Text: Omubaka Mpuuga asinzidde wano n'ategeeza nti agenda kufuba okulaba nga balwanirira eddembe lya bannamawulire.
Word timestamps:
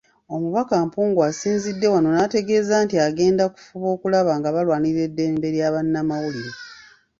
Omubaka 0.35 0.73
Mpuuga 0.85 1.21
asinzidde 1.31 1.87
wano 1.93 2.09
n'ategeeza 2.11 2.75
nti 2.85 2.95
agenda 3.07 3.43
kufuba 3.53 3.87
okulaba 3.95 4.31
nga 4.39 4.49
balwanirira 4.55 5.01
eddembe 5.09 5.47
lya 5.55 5.67
bannamawulire. 5.73 6.51